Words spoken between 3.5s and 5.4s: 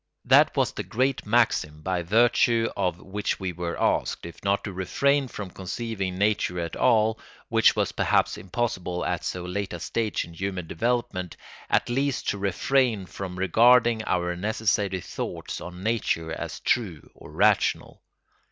were asked, if not to refrain